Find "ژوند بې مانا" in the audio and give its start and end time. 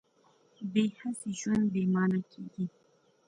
1.39-2.19